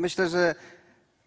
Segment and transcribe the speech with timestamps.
[0.00, 0.54] myślę, że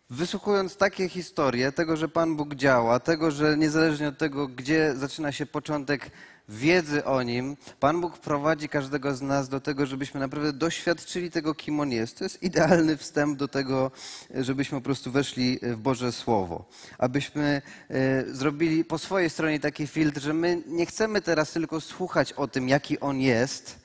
[0.09, 5.31] wysłuchując takie historie, tego, że Pan Bóg działa, tego, że niezależnie od tego, gdzie zaczyna
[5.31, 6.11] się początek
[6.49, 11.55] wiedzy o Nim, Pan Bóg prowadzi każdego z nas do tego, żebyśmy naprawdę doświadczyli tego,
[11.55, 12.17] kim On jest.
[12.17, 13.91] To jest idealny wstęp do tego,
[14.35, 16.65] żebyśmy po prostu weszli w Boże Słowo.
[16.97, 22.33] Abyśmy e, zrobili po swojej stronie taki filtr, że my nie chcemy teraz tylko słuchać
[22.33, 23.82] o tym, jaki On jest,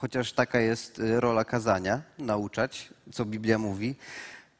[0.00, 3.96] chociaż taka jest e, rola kazania, nauczać, co Biblia mówi,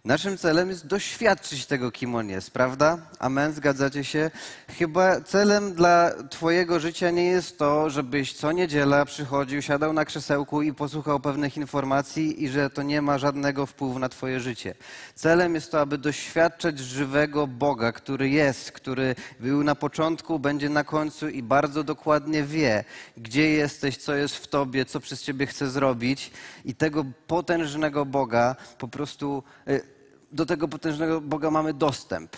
[0.04, 2.98] Naszym celem jest doświadczyć tego, kim On jest, prawda?
[3.18, 4.30] Amen, zgadzacie się?
[4.68, 10.62] Chyba celem dla Twojego życia nie jest to, żebyś co niedziela przychodził, siadał na krzesełku
[10.62, 14.74] i posłuchał pewnych informacji i że to nie ma żadnego wpływu na Twoje życie.
[15.14, 20.84] Celem jest to, aby doświadczać żywego Boga, który jest, który był na początku, będzie na
[20.84, 22.84] końcu i bardzo dokładnie wie,
[23.16, 26.30] gdzie jesteś, co jest w Tobie, co przez Ciebie chce zrobić
[26.64, 29.99] i tego potężnego Boga po prostu y,
[30.32, 32.36] do tego potężnego Boga mamy dostęp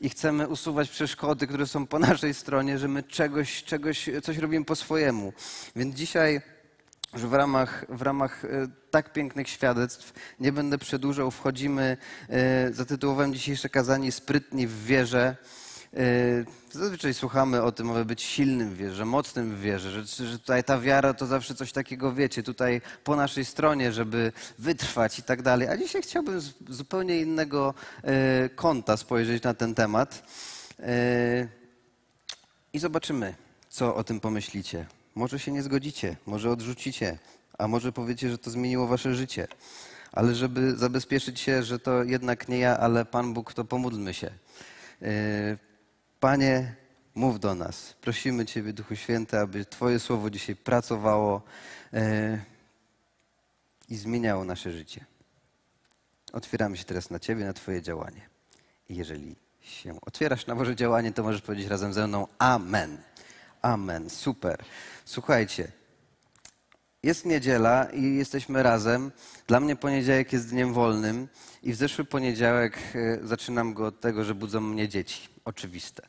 [0.00, 4.64] i chcemy usuwać przeszkody, które są po naszej stronie, że my czegoś, czegoś coś robimy
[4.64, 5.32] po swojemu.
[5.76, 6.42] Więc dzisiaj
[7.14, 8.48] że w ramach, w ramach e,
[8.90, 11.30] tak pięknych świadectw nie będę przedłużał.
[11.30, 11.96] Wchodzimy,
[12.28, 15.36] e, zatytułowałem dzisiejsze kazanie Sprytni w wierze.
[15.92, 20.38] Yy, zazwyczaj słuchamy o tym, aby być silnym w wierze, mocnym w wierze, że, że
[20.38, 25.22] tutaj ta wiara to zawsze coś takiego, wiecie, tutaj po naszej stronie, żeby wytrwać i
[25.22, 25.68] tak dalej.
[25.68, 28.10] A dzisiaj chciałbym z zupełnie innego yy,
[28.48, 30.22] kąta spojrzeć na ten temat
[30.78, 30.84] yy,
[32.72, 33.34] i zobaczymy,
[33.68, 34.86] co o tym pomyślicie.
[35.14, 37.18] Może się nie zgodzicie, może odrzucicie,
[37.58, 39.48] a może powiecie, że to zmieniło wasze życie.
[40.12, 44.30] Ale żeby zabezpieczyć się, że to jednak nie ja, ale Pan Bóg, to pomódlmy się.
[46.22, 46.74] Panie,
[47.14, 47.94] mów do nas.
[48.00, 51.42] Prosimy Ciebie, Duchu Święty, aby Twoje słowo dzisiaj pracowało
[51.92, 52.38] e,
[53.88, 55.04] i zmieniało nasze życie.
[56.32, 58.28] Otwieramy się teraz na Ciebie, na Twoje działanie.
[58.88, 62.98] I jeżeli się otwierasz na Boże działanie, to możesz powiedzieć razem ze mną Amen.
[63.62, 64.10] Amen.
[64.10, 64.64] Super.
[65.04, 65.72] Słuchajcie,
[67.02, 69.10] jest niedziela i jesteśmy razem.
[69.46, 71.28] Dla mnie poniedziałek jest dniem wolnym
[71.62, 75.28] i w zeszły poniedziałek e, zaczynam go od tego, że budzą mnie dzieci.
[75.44, 76.02] Oczywiste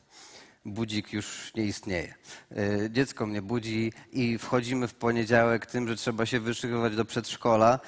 [0.64, 2.14] budzik już nie istnieje.
[2.56, 7.80] E, dziecko mnie budzi i wchodzimy w poniedziałek tym, że trzeba się wyszykować do przedszkola.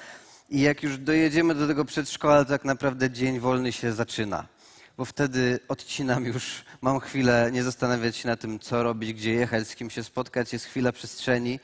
[0.49, 4.47] I jak już dojedziemy do tego przedszkola, to tak naprawdę dzień wolny się zaczyna.
[4.97, 9.67] Bo wtedy odcinam już, mam chwilę nie zastanawiać się na tym, co robić, gdzie jechać,
[9.67, 11.59] z kim się spotkać, jest chwila przestrzeni.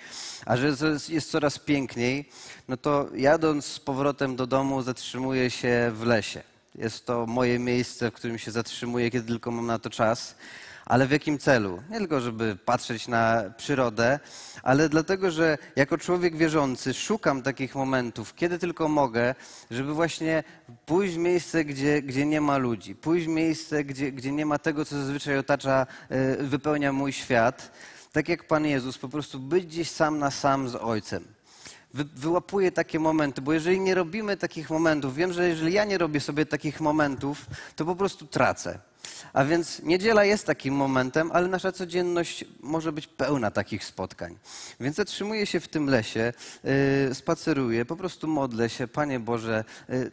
[0.46, 0.76] A że
[1.10, 2.30] jest coraz piękniej,
[2.68, 6.42] no to jadąc z powrotem do domu zatrzymuję się w lesie.
[6.76, 10.36] Jest to moje miejsce, w którym się zatrzymuję, kiedy tylko mam na to czas
[10.86, 11.84] ale w jakim celu?
[11.90, 14.20] Nie tylko, żeby patrzeć na przyrodę,
[14.64, 19.36] ale dlatego, że jako człowiek wierzący szukam takich momentów, kiedy tylko mogę,
[19.72, 20.44] żeby właśnie
[20.86, 24.60] pójść w miejsce, gdzie, gdzie nie ma ludzi, pójść w miejsce, gdzie, gdzie nie ma
[24.60, 27.72] tego, co zazwyczaj otacza, e, wypełnia mój świat.
[28.12, 31.34] Tak jak Pan Jezus, po prostu być gdzieś sam na sam z Ojcem
[31.94, 35.98] wy, wyłapuję takie momenty, bo jeżeli nie robimy takich momentów, wiem, że jeżeli ja nie
[35.98, 37.46] robię sobie takich momentów,
[37.76, 38.80] to po prostu tracę.
[39.34, 44.38] A więc niedziela jest takim momentem, ale nasza codzienność może być pełna takich spotkań.
[44.80, 46.34] Więc zatrzymuję się w tym lesie,
[47.08, 50.12] yy, spaceruję, po prostu modlę się, Panie Boże, yy,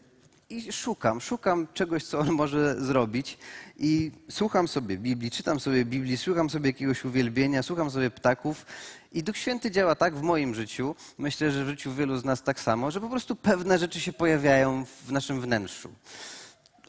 [0.51, 3.39] i szukam, szukam czegoś, co on może zrobić.
[3.79, 8.67] I słucham sobie Biblii, czytam sobie Biblii, słucham sobie jakiegoś uwielbienia, słucham sobie ptaków.
[9.13, 12.43] I Duch Święty działa tak w moim życiu, myślę, że w życiu wielu z nas
[12.43, 15.91] tak samo, że po prostu pewne rzeczy się pojawiają w naszym wnętrzu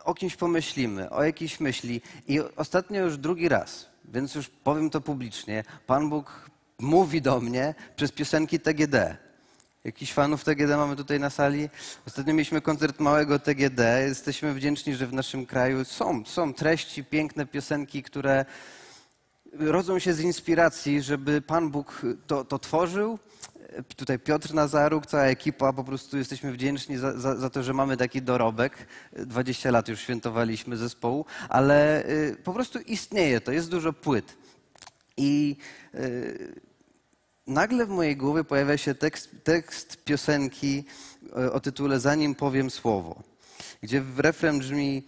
[0.06, 5.02] o kimś pomyślimy, o jakiejś myśli i ostatnio już drugi raz, więc już powiem to
[5.02, 9.18] publicznie, Pan Bóg mówi do mnie przez piosenki TGD.
[9.84, 11.70] Jakiś fanów TGD mamy tutaj na sali?
[12.08, 14.04] Ostatnio mieliśmy koncert małego TGD.
[14.08, 18.46] Jesteśmy wdzięczni, że w naszym kraju są, są treści, piękne piosenki, które
[19.54, 23.20] rodzą się z inspiracji, żeby Pan Bóg to, to tworzył,
[23.96, 27.98] tutaj Piotr Nazaruk, cała ekipa, po prostu jesteśmy wdzięczni za, za, za, to, że mamy
[27.98, 28.88] taki dorobek.
[29.14, 34.38] 20 lat już świętowaliśmy zespołu, ale y, po prostu istnieje to, jest dużo płyt.
[35.18, 35.56] I
[35.96, 36.62] y,
[37.48, 40.84] nagle w mojej głowie pojawia się tekst, tekst piosenki
[41.24, 43.24] y, o tytule Zanim powiem słowo,
[43.82, 45.04] gdzie refren brzmi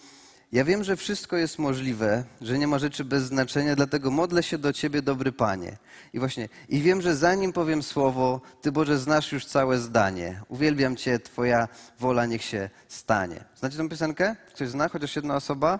[0.53, 4.57] ja wiem, że wszystko jest możliwe, że nie ma rzeczy bez znaczenia, dlatego modlę się
[4.57, 5.77] do Ciebie, dobry Panie.
[6.13, 10.41] I właśnie, i wiem, że zanim powiem słowo, Ty Boże znasz już całe zdanie.
[10.47, 11.67] Uwielbiam Cię, Twoja
[11.99, 13.43] wola niech się stanie.
[13.55, 14.35] Znacie tę piosenkę?
[14.47, 14.89] Ktoś zna?
[14.89, 15.79] Chociaż jedna osoba?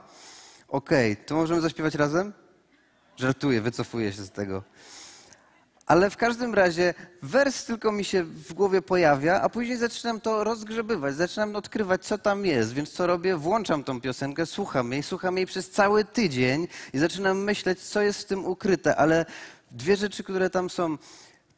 [0.68, 1.26] Okej, okay.
[1.26, 2.34] to możemy zaśpiewać razem?
[3.18, 4.64] Żartuję, wycofuję się z tego.
[5.86, 10.44] Ale w każdym razie wers tylko mi się w głowie pojawia, a później zaczynam to
[10.44, 12.74] rozgrzebywać, zaczynam odkrywać, co tam jest.
[12.74, 13.36] Więc co robię?
[13.38, 18.22] Włączam tą piosenkę, słucham jej, słucham jej przez cały tydzień i zaczynam myśleć, co jest
[18.22, 18.96] w tym ukryte.
[18.96, 19.26] Ale
[19.72, 20.98] dwie rzeczy, które tam są,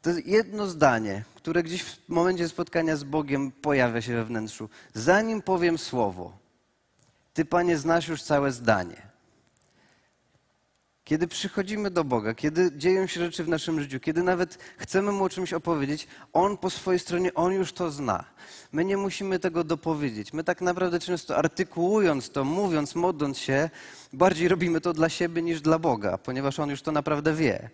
[0.02, 4.68] to jedno zdanie, które gdzieś w momencie spotkania z Bogiem pojawia się we wnętrzu.
[4.94, 6.32] Zanim powiem słowo,
[7.34, 9.15] Ty, Panie, znasz już całe zdanie.
[11.06, 15.24] Kiedy przychodzimy do Boga, kiedy dzieją się rzeczy w naszym życiu, kiedy nawet chcemy Mu
[15.24, 18.24] o czymś opowiedzieć, On po swojej stronie, On już to zna.
[18.72, 20.32] My nie musimy tego dopowiedzieć.
[20.32, 23.70] My tak naprawdę często artykułując to, mówiąc, modląc się,
[24.12, 27.70] bardziej robimy to dla siebie niż dla Boga, ponieważ On już to naprawdę wie.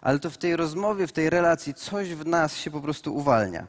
[0.00, 3.66] Ale to w tej rozmowie, w tej relacji coś w nas się po prostu uwalnia.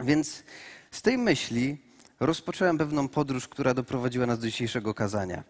[0.00, 0.42] Więc
[0.90, 1.78] z tej myśli
[2.26, 5.44] rozpocząłem pewną podróż, która doprowadziła nas do dzisiejszego kazania,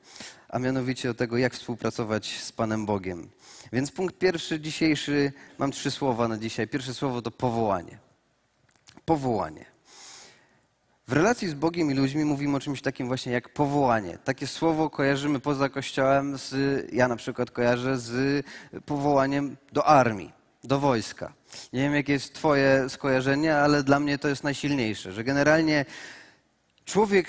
[0.48, 3.30] a mianowicie do tego, jak współpracować z Panem Bogiem.
[3.72, 6.69] Więc punkt pierwszy dzisiejszy, mam trzy słowa na dzisiaj.
[6.69, 7.98] Pierwsze słowo to powołanie.
[9.04, 9.64] Powołanie.
[11.08, 14.18] W relacji z Bogiem i ludźmi mówimy o czymś takim właśnie jak powołanie.
[14.25, 16.54] Takie słowo kojarzymy poza Kościołem, z,
[16.92, 18.46] ja na przykład kojarzę z
[18.86, 20.32] powołaniem do armii,
[20.64, 21.32] do wojska.
[21.72, 25.84] Nie wiem, jakie jest Twoje skojarzenie, ale dla mnie to jest najsilniejsze, że generalnie
[26.84, 27.29] człowiek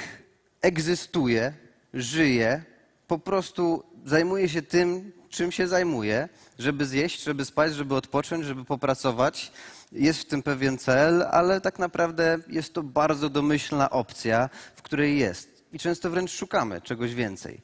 [0.62, 1.54] egzystuje,
[1.94, 2.64] żyje,
[3.08, 6.30] po prostu zajmuje się tym, czym się zajmuje,
[6.60, 9.52] żeby zjeść, żeby spać, żeby odpocząć, żeby popracować.
[9.92, 15.20] Jest w tym pewien cel, ale tak naprawdę jest to bardzo domyślna opcja, w której
[15.20, 15.53] jest.
[15.74, 17.62] I często wręcz szukamy czegoś więcej.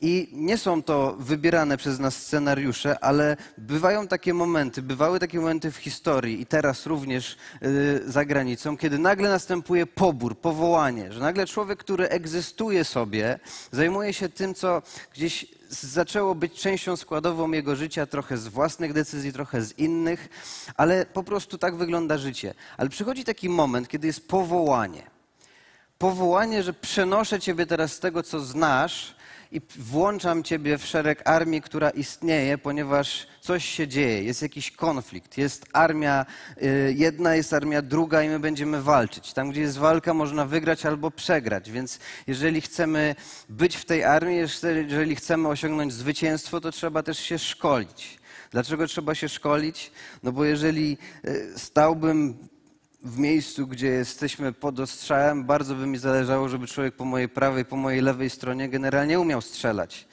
[0.00, 5.70] I nie są to wybierane przez nas scenariusze, ale bywają takie momenty, bywały takie momenty
[5.70, 11.46] w historii i teraz również yy, za granicą, kiedy nagle następuje pobór, powołanie, że nagle
[11.46, 13.38] człowiek, który egzystuje sobie,
[13.72, 14.82] zajmuje się tym, co
[15.14, 20.28] gdzieś zaczęło być częścią składową jego życia, trochę z własnych decyzji, trochę z innych,
[20.76, 22.54] ale po prostu tak wygląda życie.
[22.76, 25.21] Ale przychodzi taki moment, kiedy jest powołanie.
[26.02, 29.14] Powołanie, że przenoszę Ciebie teraz z tego, co znasz,
[29.52, 35.38] i włączam Ciebie w szereg armii, która istnieje, ponieważ coś się dzieje, jest jakiś konflikt,
[35.38, 36.26] jest armia
[36.62, 39.32] y, jedna, jest armia druga i my będziemy walczyć.
[39.32, 43.14] Tam, gdzie jest walka, można wygrać albo przegrać, więc jeżeli chcemy
[43.48, 44.38] być w tej armii,
[44.88, 48.18] jeżeli chcemy osiągnąć zwycięstwo, to trzeba też się szkolić.
[48.50, 49.92] Dlaczego trzeba się szkolić?
[50.22, 52.48] No bo jeżeli y, stałbym
[53.04, 57.64] w miejscu, gdzie jesteśmy pod ostrzałem, bardzo by mi zależało, żeby człowiek po mojej prawej,
[57.64, 60.06] po mojej lewej stronie generalnie umiał strzelać.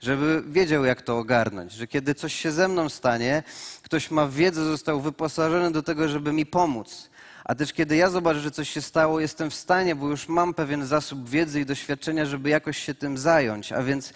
[0.00, 1.72] Żeby wiedział, jak to ogarnąć.
[1.72, 3.42] Że kiedy coś się ze mną stanie,
[3.82, 7.10] ktoś ma wiedzę, został wyposażony do tego, żeby mi pomóc.
[7.44, 10.54] A też kiedy ja zobaczę, że coś się stało, jestem w stanie, bo już mam
[10.54, 13.72] pewien zasób wiedzy i doświadczenia, żeby jakoś się tym zająć.
[13.72, 14.12] A więc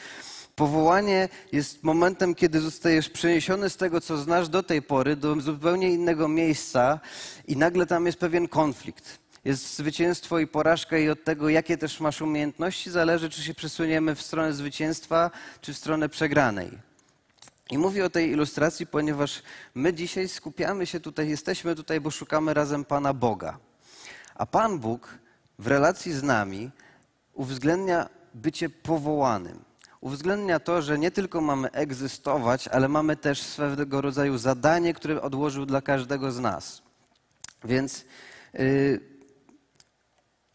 [0.58, 5.90] Powołanie jest momentem, kiedy zostajesz przeniesiony z tego, co znasz do tej pory, do zupełnie
[5.90, 7.00] innego miejsca
[7.46, 9.18] i nagle tam jest pewien konflikt.
[9.44, 14.14] Jest zwycięstwo i porażka, i od tego, jakie też masz umiejętności, zależy, czy się przesuniemy
[14.14, 16.78] w stronę zwycięstwa, czy w stronę przegranej.
[17.70, 19.42] I mówię o tej ilustracji, ponieważ
[19.74, 23.58] my dzisiaj skupiamy się tutaj, jesteśmy tutaj, bo szukamy razem Pana Boga.
[24.34, 25.18] A Pan Bóg
[25.58, 26.70] w relacji z nami
[27.34, 29.68] uwzględnia bycie powołanym
[30.00, 35.66] uwzględnia to, że nie tylko mamy egzystować, ale mamy też swego rodzaju zadanie, które odłożył
[35.66, 36.82] dla każdego z nas.
[37.64, 38.04] Więc
[38.54, 39.00] yy,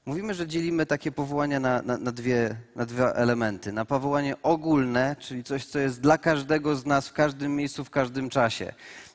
[0.06, 3.72] mówimy, że dzielimy takie powołania na, na, na, dwie, na dwa elementy.
[3.72, 7.90] Na powołanie ogólne, czyli coś, co jest dla każdego z nas w każdym miejscu, w
[7.90, 8.74] każdym czasie.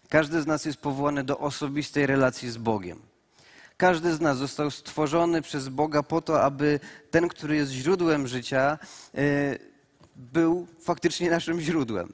[0.09, 3.01] Każdy z nas jest powołany do osobistej relacji z Bogiem.
[3.77, 6.81] Każdy z nas został stworzony przez Boga po to, aby
[7.11, 8.79] ten, który jest źródłem życia,
[9.15, 9.68] yy,
[10.19, 12.09] był faktycznie naszym źródłem.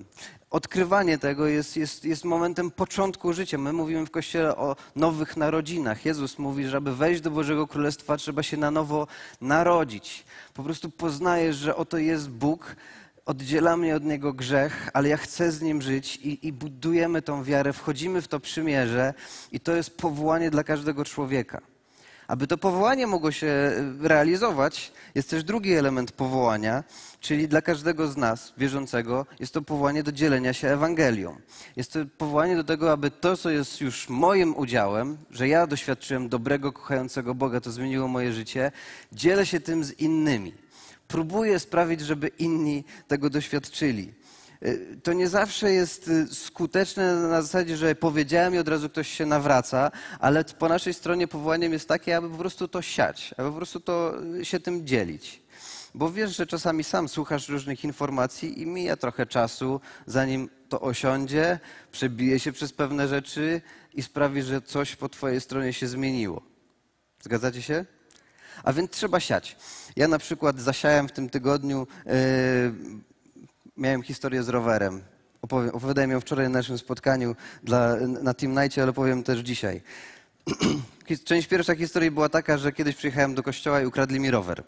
[0.51, 3.59] Odkrywanie tego jest, jest, jest momentem początku życia.
[3.59, 6.05] My mówimy w Kościele o nowych narodzinach.
[6.05, 9.07] Jezus mówi, że aby wejść do Bożego Królestwa, trzeba się na nowo
[9.41, 10.25] narodzić.
[10.55, 12.77] Po prostu poznajesz, że oto jest Bóg,
[13.27, 17.45] oddziela mnie od Niego grzech, ale ja chcę z Nim żyć i, i budujemy tą
[17.45, 19.15] wiarę, wchodzimy w to przymierze
[19.53, 21.74] i to jest powołanie dla każdego człowieka.
[22.29, 26.85] Aby to powołanie mogło się realizować, jest też drugi element powołania,
[27.21, 31.37] czyli dla każdego z nas, wierzącego, jest to powołanie do dzielenia się Ewangelią.
[31.77, 36.29] Jest to powołanie do tego, aby to, co jest już moim udziałem, że ja doświadczyłem
[36.29, 38.73] dobrego, kochającego Boga, to zmieniło moje życie,
[39.13, 40.55] dzielę się tym z innymi.
[41.09, 44.13] Próbuję sprawić, żeby inni tego doświadczyli.
[44.65, 49.09] Y, to nie zawsze jest y, skuteczne na zasadzie, że powiedziałem i od razu ktoś
[49.09, 53.51] się nawraca, ale po naszej stronie powołaniem jest takie, aby po prostu to siać, aby
[53.51, 55.43] po prostu to y, się tym dzielić.
[55.95, 61.59] Bo wiesz, że czasami sam słuchasz różnych informacji i mija trochę czasu, zanim to osiądzie,
[61.93, 63.61] przebije się przez pewne rzeczy
[63.95, 66.43] i sprawi, że coś po twojej stronie się zmieniło.
[67.21, 67.85] Zgadzacie się?
[68.65, 69.57] A więc trzeba siać.
[69.97, 72.13] Ja na przykład zasiałem w tym tygodniu, yy,
[73.77, 75.03] miałem historię z rowerem.
[75.43, 79.83] Opowiem, opowiadałem ją wczoraj na naszym spotkaniu dla, na Team Night, ale powiem też dzisiaj.
[81.25, 84.65] Część pierwsza historii była taka, że kiedyś przyjechałem do kościoła i ukradli mi rower.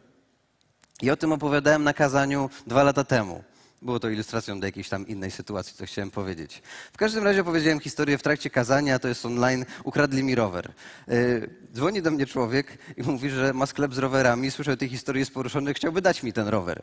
[1.03, 3.45] I o tym opowiadałem na kazaniu dwa lata temu.
[3.83, 6.62] Było to ilustracją do jakiejś tam innej sytuacji, co chciałem powiedzieć.
[6.92, 10.73] W każdym razie opowiedziałem historię w trakcie kazania, to jest online, ukradli mi rower.
[11.09, 15.21] Yy, dzwoni do mnie człowiek i mówi, że ma sklep z rowerami, słyszał tej historii
[15.21, 16.83] jest poruszony, chciałby dać mi ten rower.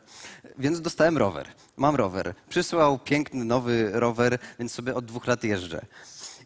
[0.58, 1.48] Więc dostałem rower.
[1.76, 2.34] Mam rower.
[2.48, 5.86] Przysłał piękny, nowy rower, więc sobie od dwóch lat jeżdżę.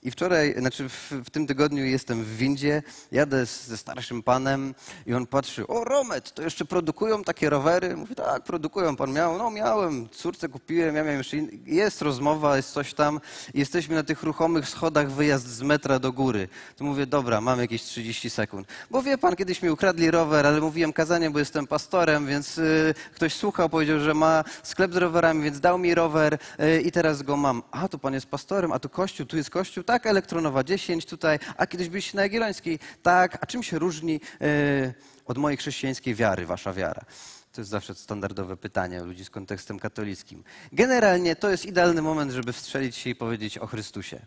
[0.09, 4.75] I wczoraj, znaczy w, w, tym tygodniu jestem w windzie, jadę ze starszym panem
[5.07, 7.97] i on patrzy, o Romet, to jeszcze produkują takie rowery?
[7.97, 9.39] Mówi, tak, produkują, pan miał?
[9.39, 11.51] No miałem, córce kupiłem, ja miałem jeszcze inny.
[11.67, 13.21] Jest rozmowa, jest coś tam.
[13.55, 16.49] Jesteśmy na tych ruchomych schodach, wyjazd z metra do góry.
[16.77, 18.69] To mówię, dobra, mam jakieś 30 sekund.
[18.91, 22.95] Bo wie pan, kiedyś mi ukradli rower, ale mówiłem kazanie, bo jestem pastorem, więc y,
[23.15, 27.23] ktoś słuchał, powiedział, że ma sklep z rowerami, więc dał mi rower y, i teraz
[27.23, 27.63] go mam.
[27.71, 31.39] A, to pan jest pastorem, a tu kościół, tu jest kościół, tak, elektronowa 10 tutaj,
[31.57, 34.95] a kiedyś byliście na Jagiellońskiej, tak, a czym się różni yy,
[35.27, 37.05] od mojej chrześcijańskiej wiary wasza wiara?
[37.53, 40.45] To jest zawsze standardowe pytanie ludzi z kontekstem katolickim.
[40.73, 44.21] Generalnie to jest idealny moment, żeby wstrzelić się i powiedzieć o Chrystusie.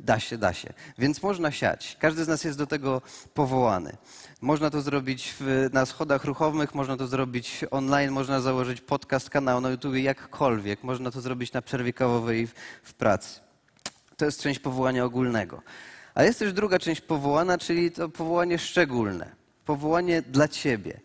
[0.00, 0.72] Da się, da się.
[0.98, 1.96] Więc można siać.
[2.00, 3.02] Każdy z nas jest do tego
[3.34, 3.96] powołany.
[4.40, 9.60] Można to zrobić w, na schodach ruchomych, można to zrobić online, można założyć podcast, kanał
[9.60, 10.84] na YouTube, jakkolwiek.
[10.84, 13.49] Można to zrobić na przerwie kawowej w, w pracy
[14.20, 15.62] to jest część powołania ogólnego.
[16.14, 19.30] Ale jest też druga część powołana, czyli to powołanie szczególne.
[19.64, 21.00] Powołanie dla ciebie.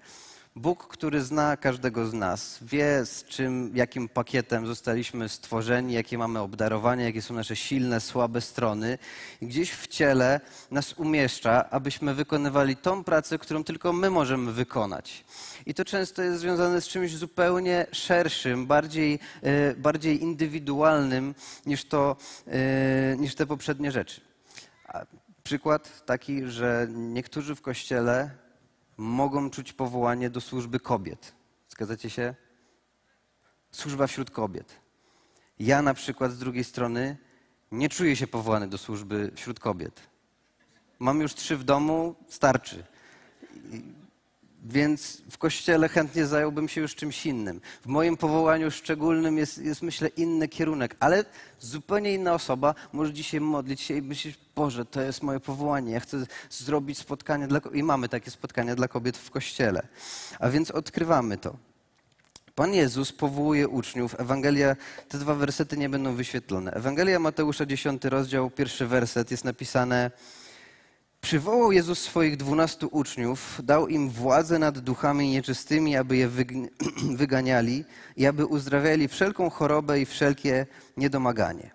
[0.57, 6.39] Bóg, który zna każdego z nas, wie z czym, jakim pakietem zostaliśmy stworzeni, jakie mamy
[6.39, 8.97] obdarowania, jakie są nasze silne, słabe strony.
[9.41, 15.25] I gdzieś w ciele nas umieszcza, abyśmy wykonywali tą pracę, którą tylko my możemy wykonać.
[15.65, 21.35] I to często jest związane z czymś zupełnie szerszym, bardziej, e, bardziej indywidualnym
[21.65, 22.15] niż, to,
[22.47, 24.21] e, niż te poprzednie rzeczy.
[25.43, 28.44] Przykład taki, że niektórzy w kościele
[28.97, 31.35] mogą czuć powołanie do służby kobiet.
[31.69, 32.35] Zgadzacie się?
[33.71, 34.75] Służba wśród kobiet.
[35.59, 37.17] Ja na przykład z drugiej strony
[37.71, 40.01] nie czuję się powołany do służby wśród kobiet.
[40.99, 42.83] Mam już trzy w domu, starczy.
[44.69, 47.61] Więc w kościele chętnie zająłbym się już czymś innym.
[47.81, 51.25] W moim powołaniu szczególnym jest, jest, myślę, inny kierunek, ale
[51.59, 55.99] zupełnie inna osoba może dzisiaj modlić się i myśleć, Boże, to jest moje powołanie, ja
[55.99, 59.87] chcę zrobić spotkanie dla I mamy takie spotkania dla kobiet w kościele.
[60.39, 61.55] A więc odkrywamy to.
[62.55, 64.19] Pan Jezus powołuje uczniów.
[64.19, 64.75] Ewangelia,
[65.09, 66.71] te dwa wersety nie będą wyświetlone.
[66.71, 70.11] Ewangelia Mateusza, 10 rozdział, pierwszy werset jest napisane
[71.25, 76.27] Przywołał Jezus swoich dwunastu uczniów, dał im władzę nad duchami nieczystymi, aby je
[77.21, 77.85] wyganiali
[78.17, 80.65] i aby uzdrawiali wszelką chorobę i wszelkie
[80.97, 81.71] niedomaganie.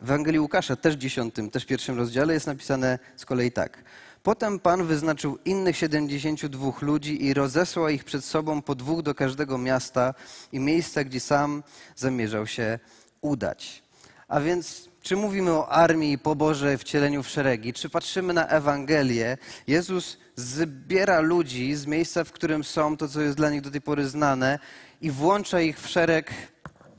[0.00, 3.84] W Ewangelii Łukasza, też dziesiątym, też pierwszym rozdziale jest napisane z kolei tak.
[4.22, 9.14] Potem Pan wyznaczył innych siedemdziesięciu dwóch ludzi i rozesłał ich przed sobą po dwóch do
[9.14, 10.14] każdego miasta
[10.52, 11.62] i miejsca, gdzie sam
[11.96, 12.78] zamierzał się
[13.20, 13.82] udać.
[14.28, 19.38] A więc czy mówimy o armii i poborze wcieleniu w szeregi, czy patrzymy na Ewangelię,
[19.66, 23.80] Jezus zbiera ludzi z miejsca, w którym są, to co jest dla nich do tej
[23.80, 24.58] pory znane,
[25.00, 26.32] i włącza ich w szereg,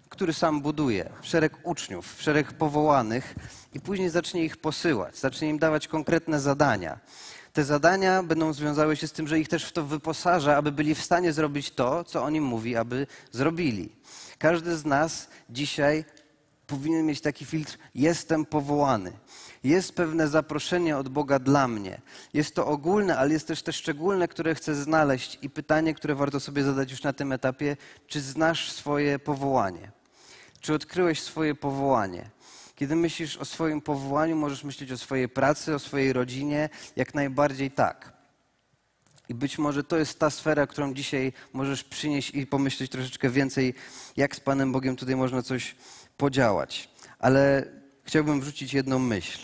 [0.10, 3.36] który sam buduje, w szereg uczniów, w szereg powołanych,
[3.74, 7.00] i później zacznie ich posyłać, zacznie im dawać konkretne zadania.
[7.54, 10.96] Te zadania będą związały się z tym, że ich też w to wyposaża, aby byli
[10.96, 13.96] w stanie zrobić to, co on im mówi, aby zrobili.
[14.38, 16.06] Każdy z nas dzisiaj
[16.68, 19.12] powinien mieć taki filtr: jestem powołany.
[19.64, 22.02] Jest pewne zaproszenie od Boga dla mnie.
[22.34, 25.40] Jest to ogólne, ale jest też te szczególne, które chcę znaleźć.
[25.42, 29.92] I pytanie, które warto sobie zadać już na tym etapie: czy znasz swoje powołanie?
[30.60, 32.30] Czy odkryłeś swoje powołanie?
[32.76, 37.72] Kiedy myślisz o swoim powołaniu, możesz myśleć o swojej pracy, o swojej rodzinie, jak najbardziej
[37.72, 38.14] tak.
[39.30, 43.74] I być może to jest ta sfera, którą dzisiaj możesz przynieść i pomyśleć troszeczkę więcej,
[44.18, 45.76] jak z Panem Bogiem tutaj można coś
[46.18, 46.90] podziałać.
[47.20, 47.66] Ale
[48.04, 49.40] chciałbym wrzucić jedną myśl,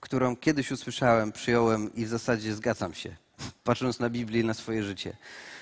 [0.00, 3.16] którą kiedyś usłyszałem, przyjąłem i w zasadzie zgadzam się,
[3.64, 5.16] patrząc na Biblię i na swoje życie.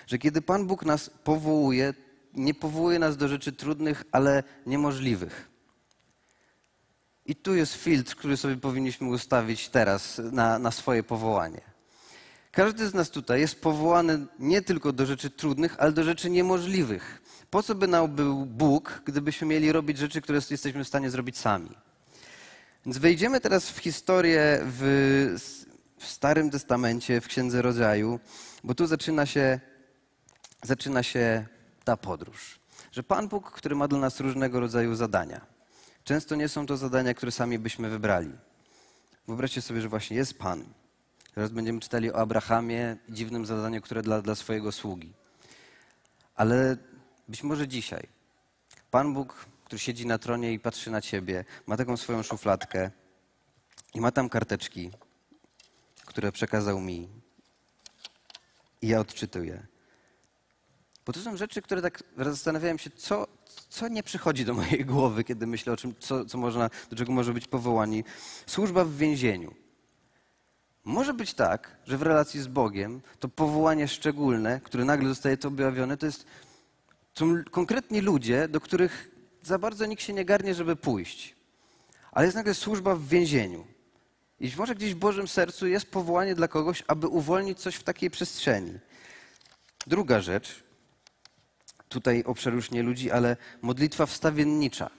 [0.07, 1.95] Że kiedy Pan Bóg nas powołuje,
[2.35, 5.50] nie powołuje nas do rzeczy trudnych, ale niemożliwych.
[7.26, 11.61] I tu jest filtr, który sobie powinniśmy ustawić teraz na, na swoje powołanie.
[12.52, 17.20] Każdy z nas tutaj jest powołany nie tylko do rzeczy trudnych, ale do rzeczy niemożliwych.
[17.50, 21.38] Po co by nam był Bóg, gdybyśmy mieli robić rzeczy, które jesteśmy w stanie zrobić
[21.38, 21.71] sami?
[22.87, 25.37] Więc wejdziemy teraz w historię w,
[25.99, 28.21] w Starym Testamencie, w Księdze Rodzaju,
[28.64, 29.61] bo tu zaczyna się,
[30.62, 31.47] zaczyna się
[31.85, 32.61] ta podróż.
[32.92, 35.40] Że Pan Bóg, który ma dla nas różnego rodzaju zadania.
[36.04, 38.33] Często nie są to zadania, które sami byśmy wybrali.
[39.26, 40.64] Wyobraźcie sobie, że właśnie jest Pan.
[41.35, 45.12] Teraz będziemy czytali o Abrahamie, dziwnym zadaniu, które dla, dla swojego sługi.
[46.35, 46.76] Ale
[47.30, 48.08] być może dzisiaj
[48.90, 52.90] Pan Bóg, który siedzi na tronie i patrzy na ciebie, ma taką swoją szufladkę
[53.94, 54.90] i ma tam karteczki,
[56.06, 57.08] które przekazał mi.
[58.82, 59.66] I ja odczytuję.
[61.06, 63.26] Bo to są rzeczy, które tak zastanawiałem się, co,
[63.68, 67.12] co nie przychodzi do mojej głowy, kiedy myślę o czym, co, co można, do czego
[67.12, 68.04] może być powołani.
[68.46, 69.54] Służba w więzieniu.
[70.84, 75.49] Może być tak, że w relacji z Bogiem to powołanie szczególne, które nagle zostaje to
[75.49, 76.26] objawione, to jest
[77.14, 79.11] są konkretni ludzie, do których
[79.43, 81.37] za bardzo nikt się nie garnie, żeby pójść.
[82.12, 83.67] Ale jest nagle służba w więzieniu.
[84.40, 88.11] I może gdzieś w Bożym sercu jest powołanie dla kogoś, aby uwolnić coś w takiej
[88.11, 88.79] przestrzeni.
[89.87, 90.62] Druga rzecz,
[91.88, 94.90] tutaj obszar już nie ludzi, ale modlitwa wstawiennicza.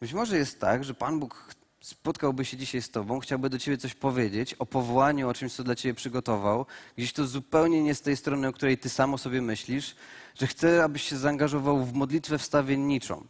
[0.00, 1.54] Być może jest tak, że Pan Bóg
[1.86, 5.64] spotkałby się dzisiaj z Tobą, chciałby do Ciebie coś powiedzieć o powołaniu, o czymś, co
[5.64, 6.66] dla Ciebie przygotował,
[6.96, 9.96] gdzieś to zupełnie nie z tej strony, o której Ty samo sobie myślisz,
[10.34, 13.26] że chce, abyś się zaangażował w modlitwę wstawienniczą,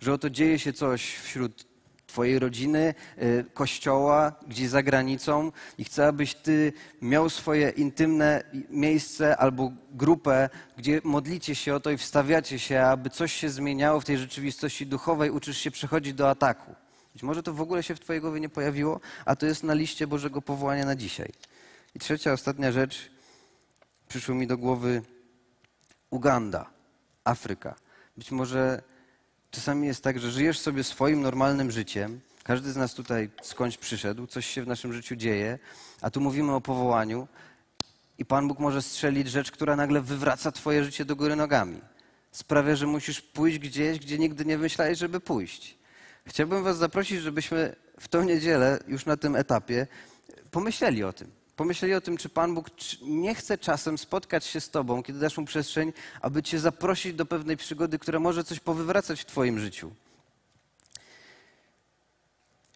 [0.00, 1.66] że oto dzieje się coś wśród
[2.06, 6.72] Twojej rodziny, y, kościoła, gdzieś za granicą i chce, abyś Ty
[7.02, 13.10] miał swoje intymne miejsce albo grupę, gdzie modlicie się o to i wstawiacie się, aby
[13.10, 16.85] coś się zmieniało w tej rzeczywistości duchowej, uczysz się przechodzić do ataku.
[17.16, 19.74] Być może to w ogóle się w Twojej głowie nie pojawiło, a to jest na
[19.74, 21.32] liście Bożego powołania na dzisiaj.
[21.94, 23.10] I trzecia, ostatnia rzecz,
[24.08, 25.02] przyszło mi do głowy
[26.10, 26.70] Uganda,
[27.24, 27.74] Afryka.
[28.16, 28.82] Być może
[29.50, 34.26] czasami jest tak, że żyjesz sobie swoim normalnym życiem, każdy z nas tutaj skądś przyszedł,
[34.26, 35.58] coś się w naszym życiu dzieje,
[36.00, 37.28] a tu mówimy o powołaniu
[38.18, 41.80] i Pan Bóg może strzelić rzecz, która nagle wywraca Twoje życie do góry nogami.
[42.32, 45.75] Sprawia, że musisz pójść gdzieś, gdzie nigdy nie myślałeś, żeby pójść.
[46.26, 49.86] Chciałbym Was zaprosić, żebyśmy w tą niedzielę, już na tym etapie,
[50.50, 51.30] pomyśleli o tym.
[51.56, 52.70] Pomyśleli o tym, czy Pan Bóg
[53.02, 57.26] nie chce czasem spotkać się z Tobą, kiedy dasz mu przestrzeń, aby Cię zaprosić do
[57.26, 59.92] pewnej przygody, która może coś powywracać w Twoim życiu.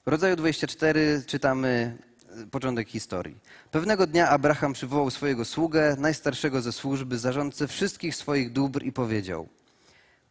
[0.06, 1.98] W rodzaju 24 czytamy
[2.42, 3.38] e, początek historii.
[3.70, 9.48] Pewnego dnia Abraham przywołał swojego sługę, najstarszego ze służby, zarządcę wszystkich swoich dóbr i powiedział–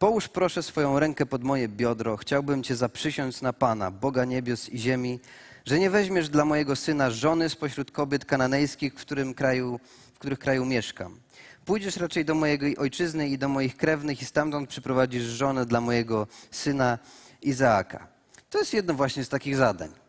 [0.00, 2.16] Połóż proszę swoją rękę pod moje biodro.
[2.16, 5.20] Chciałbym Cię zaprzysiąc na Pana, Boga niebios i ziemi,
[5.64, 9.80] że nie weźmiesz dla mojego syna żony spośród kobiet kananejskich, w, którym kraju,
[10.14, 11.20] w których kraju mieszkam.
[11.64, 16.26] Pójdziesz raczej do mojej ojczyzny i do moich krewnych i stamtąd przyprowadzisz żonę dla mojego
[16.50, 16.98] syna
[17.42, 18.06] Izaaka.
[18.50, 19.99] To jest jedno właśnie z takich zadań.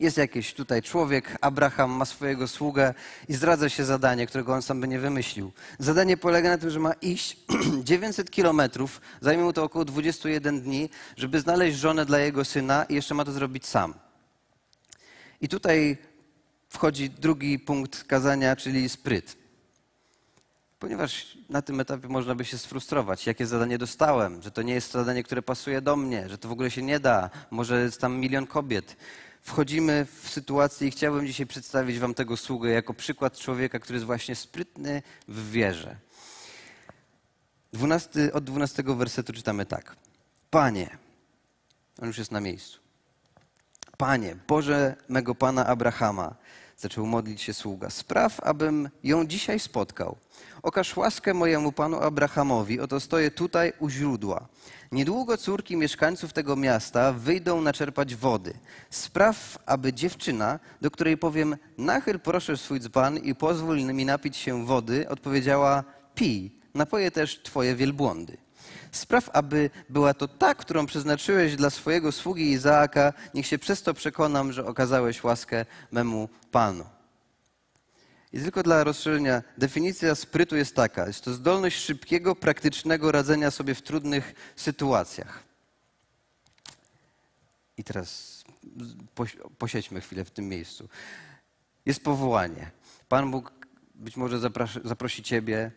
[0.00, 2.94] Jest jakiś tutaj człowiek, Abraham ma swojego sługę
[3.28, 5.52] i zdradza się zadanie, którego on sam by nie wymyślił.
[5.78, 7.36] Zadanie polega na tym, że ma iść
[7.84, 12.94] 900 kilometrów, zajmie mu to około 21 dni, żeby znaleźć żonę dla jego syna i
[12.94, 13.94] jeszcze ma to zrobić sam.
[15.40, 15.96] I tutaj
[16.68, 19.36] wchodzi drugi punkt kazania, czyli spryt.
[20.78, 24.92] Ponieważ na tym etapie można by się sfrustrować, jakie zadanie dostałem, że to nie jest
[24.92, 28.16] zadanie, które pasuje do mnie, że to w ogóle się nie da, może jest tam
[28.16, 28.96] milion kobiet
[29.42, 34.06] wchodzimy w sytuację i chciałbym dzisiaj przedstawić Wam tego sługę jako przykład człowieka, który jest
[34.06, 35.96] właśnie sprytny w wierze.
[37.72, 39.96] 12, od 12 wersetu czytamy tak.
[40.50, 40.98] Panie,
[42.02, 42.78] on już jest na miejscu.
[43.96, 46.34] Panie, Boże mego Pana Abrahama,
[46.76, 50.16] zaczął modlić się sługa, spraw, abym ją dzisiaj spotkał.
[50.62, 54.48] Okaż łaskę mojemu Panu Abrahamowi, oto stoję tutaj u źródła.
[54.92, 58.54] Niedługo córki mieszkańców tego miasta wyjdą naczerpać wody.
[58.90, 64.66] Spraw, aby dziewczyna, do której powiem, nachyl proszę swój dzban i pozwól mi napić się
[64.66, 68.36] wody, odpowiedziała, pij, napoję też twoje wielbłądy.
[68.92, 73.94] Spraw, aby była to ta, którą przeznaczyłeś dla swojego sługi Izaaka, niech się przez to
[73.94, 76.84] przekonam, że okazałeś łaskę memu Panu.
[78.32, 83.74] I tylko dla rozszerzenia, definicja sprytu jest taka: jest to zdolność szybkiego, praktycznego radzenia sobie
[83.74, 85.42] w trudnych sytuacjach.
[87.76, 88.42] I teraz
[89.58, 90.88] posiedźmy chwilę w tym miejscu.
[91.86, 92.70] Jest powołanie.
[93.08, 93.52] Pan Bóg
[93.94, 94.38] być może
[94.84, 95.70] zaprosi, Ciebie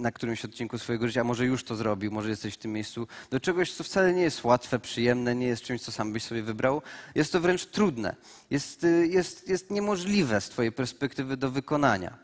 [0.00, 3.40] na którymś odcinku swojego życia, może już to zrobił, może jesteś w tym miejscu, do
[3.40, 6.82] czegoś, co wcale nie jest łatwe, przyjemne, nie jest czymś, co sam byś sobie wybrał.
[7.14, 8.16] Jest to wręcz trudne.
[8.50, 12.18] Jest, y, jest, jest niemożliwe z Twojej perspektywy do wykonania.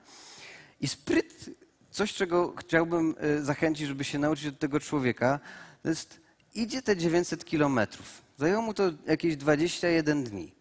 [0.80, 1.50] I spryt,
[1.90, 5.40] coś, czego chciałbym y, zachęcić, żeby się nauczyć od tego człowieka,
[5.82, 6.20] to jest
[6.54, 8.22] idzie te 900 kilometrów.
[8.38, 10.55] Zajęło mu to jakieś 21 dni.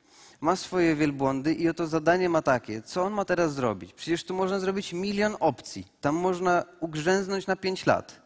[0.46, 2.82] Ma swoje wielbłądy i oto zadanie ma takie.
[2.82, 3.94] Co on ma teraz zrobić?
[3.94, 5.88] Przecież tu można zrobić milion opcji.
[6.02, 8.22] Tam można ugrzęznąć na 5 lat.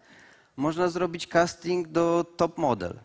[0.58, 3.00] Można zrobić casting do top model.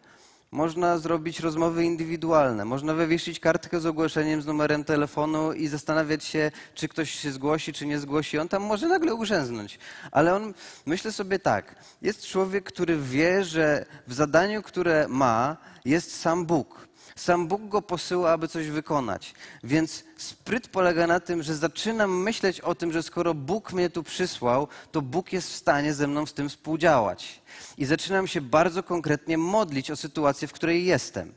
[0.51, 6.51] Można zrobić rozmowy indywidualne, można wywiesić kartkę z ogłoszeniem z numerem telefonu i zastanawiać się,
[6.75, 8.39] czy ktoś się zgłosi, czy nie zgłosi.
[8.39, 9.79] On tam może nagle ugrzęznąć.
[10.11, 10.55] Ale on,
[10.87, 16.89] myślę sobie tak, jest człowiek, który wie, że w zadaniu, które ma, jest sam Bóg.
[17.17, 19.35] Sam Bóg go posyła, aby coś wykonać.
[19.65, 24.03] Więc spryt polega na tym, że zaczynam myśleć o tym, że skoro Bóg mnie tu
[24.03, 27.43] przysłał, to Bóg jest w stanie ze mną z tym współdziałać.
[27.79, 31.33] I zaczynam się bardzo konkretnie modlić o sytuację, w której jestem.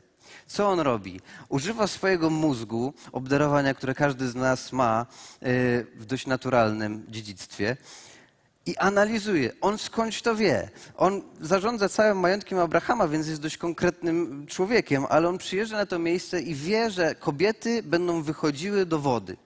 [0.46, 1.20] Co on robi?
[1.48, 5.06] Używa swojego mózgu, obdarowania, które każdy z nas ma
[5.42, 7.76] y, w dość naturalnym dziedzictwie,
[8.68, 9.52] i analizuje.
[9.60, 10.68] On skądś to wie.
[10.96, 15.98] On zarządza całym majątkiem Abrahama, więc jest dość konkretnym człowiekiem, ale on przyjeżdża na to
[15.98, 19.36] miejsce i wie, że kobiety będą wychodziły do wody.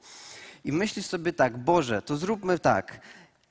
[0.64, 3.00] I myśli sobie tak, Boże, to zróbmy tak.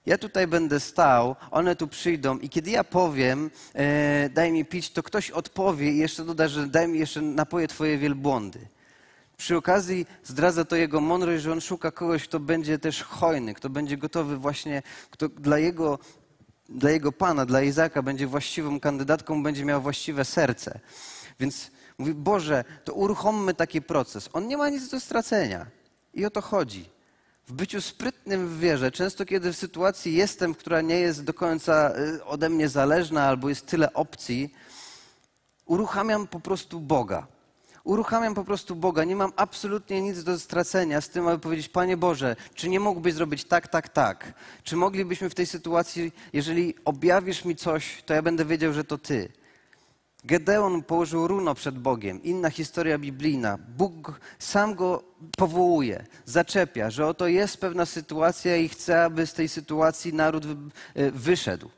[0.06, 4.90] Ja tutaj będę stał, one tu przyjdą i kiedy ja powiem, e, daj mi pić,
[4.90, 8.60] to ktoś odpowie i jeszcze doda, że daj mi jeszcze napoje twoje wielbłądy.
[9.42, 13.70] Przy okazji zdradza to jego mądrość, że on szuka kogoś, kto będzie też hojny, kto
[13.70, 16.00] będzie gotowy właśnie, kto dla jego,
[16.70, 20.80] dla jego pana, dla Izaka będzie właściwą kandydatką, będzie miał właściwe serce.
[21.40, 24.30] Więc mówi, Boże, to uruchommy taki proces.
[24.34, 25.66] On nie ma nic do stracenia.
[26.14, 26.90] I o to chodzi.
[27.48, 31.94] W byciu sprytnym w wierze, często kiedy w sytuacji jestem, która nie jest do końca
[31.98, 34.54] y, ode mnie zależna albo jest tyle opcji,
[35.66, 37.28] uruchamiam po prostu Boga
[37.84, 39.04] uruchamiam po prostu Boga.
[39.04, 43.13] Nie mam absolutnie nic do stracenia z tym, aby powiedzieć: Panie Boże, czy nie mógłbyś
[43.13, 44.34] zrobić tak, tak, tak?
[44.63, 48.98] Czy moglibyśmy w tej sytuacji, jeżeli objawisz mi coś, to ja będę wiedział, że to
[48.98, 49.32] Ty.
[50.24, 52.24] Gedeon położył runo przed Bogiem.
[52.24, 53.58] Inna historia biblijna.
[53.78, 55.04] Bóg sam go
[55.38, 60.46] powołuje, zaczepia, że oto jest pewna sytuacja i chce, aby z tej sytuacji naród
[60.96, 61.70] wyszedł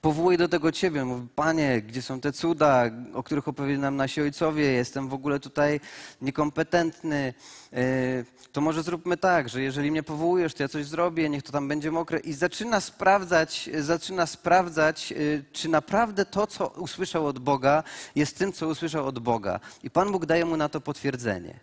[0.00, 1.04] powołuje do tego Ciebie.
[1.04, 4.64] Mówi, Panie, gdzie są te cuda, o których opowiedzieli nam nasi ojcowie?
[4.64, 5.80] Jestem w ogóle tutaj
[6.22, 7.34] niekompetentny.
[7.72, 11.52] E, to może zróbmy tak, że jeżeli mnie powołujesz, to ja coś zrobię, niech to
[11.52, 12.18] tam będzie mokre.
[12.18, 15.16] I zaczyna sprawdzać, zaczyna sprawdzać, e,
[15.52, 17.82] czy naprawdę to, co usłyszał od Boga,
[18.14, 19.60] jest tym, co usłyszał od Boga.
[19.82, 21.60] I Pan Bóg daje mu na to potwierdzenie.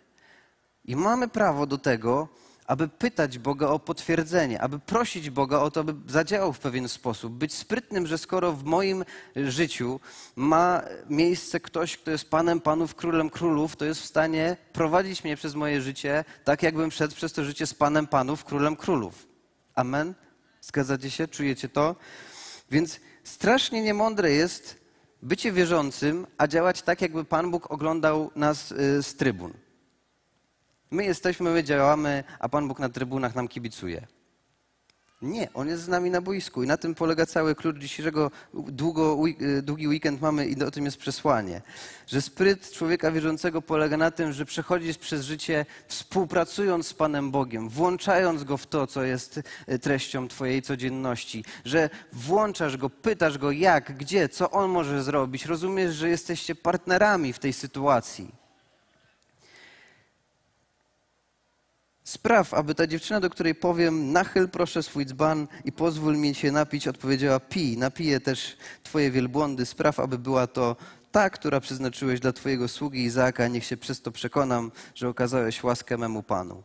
[0.84, 2.28] I mamy prawo do tego,
[2.66, 7.32] aby pytać Boga o potwierdzenie, aby prosić Boga o to, aby zadziałał w pewien sposób,
[7.32, 9.04] być sprytnym, że skoro w moim
[9.36, 10.00] życiu
[10.36, 15.36] ma miejsce ktoś, kto jest Panem Panów, Królem Królów, to jest w stanie prowadzić mnie
[15.36, 19.26] przez moje życie tak, jakbym szedł przez to życie z Panem Panów, Królem Królów.
[19.74, 20.14] Amen?
[20.60, 21.28] Zgadzacie się?
[21.28, 21.96] Czujecie to?
[22.70, 24.82] Więc strasznie niemądre jest
[25.22, 29.52] bycie wierzącym, a działać tak, jakby Pan Bóg oglądał nas y, z trybun.
[30.92, 34.06] My jesteśmy, my działamy, a Pan Bóg na trybunach nam kibicuje.
[35.22, 39.18] Nie, On jest z nami na boisku i na tym polega cały klucz dzisiejszego długo,
[39.40, 41.62] y, długi weekend mamy i o tym jest przesłanie.
[42.06, 47.68] Że spryt człowieka wierzącego polega na tym, że przechodzisz przez życie współpracując z Panem Bogiem,
[47.68, 53.50] włączając Go w to, co jest y, treścią Twojej codzienności, że włączasz Go, pytasz Go
[53.50, 55.46] jak, gdzie, co On może zrobić.
[55.46, 58.41] Rozumiesz, że jesteście partnerami w tej sytuacji.
[62.12, 66.52] Spraw, aby ta dziewczyna, do której powiem, nachyl proszę swój dzban i pozwól mi się
[66.52, 69.66] napić, odpowiedziała, pij, napiję też twoje wielbłądy.
[69.66, 70.76] Spraw, aby była to
[71.12, 73.48] ta, która przeznaczyłeś dla twojego sługi Izaaka.
[73.48, 76.62] Niech się przez to przekonam, że okazałeś łaskę memu Panu.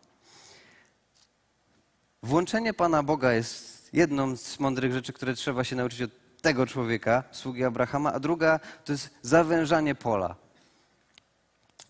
[2.23, 7.23] Włączenie Pana Boga jest jedną z mądrych rzeczy, które trzeba się nauczyć od tego człowieka,
[7.31, 10.46] sługi Abrahama, a druga to jest zawężanie pola.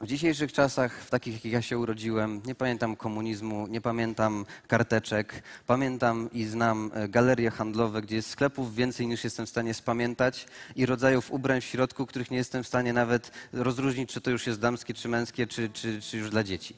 [0.01, 5.43] W dzisiejszych czasach, w takich jakich ja się urodziłem, nie pamiętam komunizmu, nie pamiętam karteczek,
[5.67, 10.45] pamiętam i znam e, galerie handlowe, gdzie jest sklepów więcej niż jestem w stanie spamiętać
[10.75, 14.47] i rodzajów ubrań w środku, których nie jestem w stanie nawet rozróżnić, czy to już
[14.47, 16.75] jest damskie, czy męskie, czy, czy, czy już dla dzieci.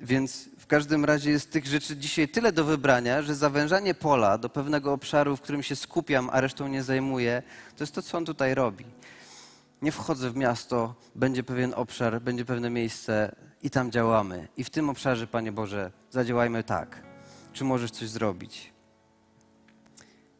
[0.00, 4.48] Więc w każdym razie jest tych rzeczy dzisiaj tyle do wybrania, że zawężanie pola do
[4.48, 7.42] pewnego obszaru, w którym się skupiam, a resztą nie zajmuję,
[7.76, 8.84] to jest to, co on tutaj robi
[9.82, 14.48] nie wchodzę w miasto, będzie pewien obszar, będzie pewne miejsce i tam działamy.
[14.56, 17.02] I w tym obszarze, Panie Boże, zadziałajmy tak.
[17.52, 18.72] Czy możesz coś zrobić?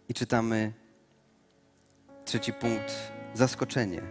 [0.09, 0.73] I czytamy
[2.25, 2.93] trzeci punkt
[3.35, 4.03] zaskoczenie.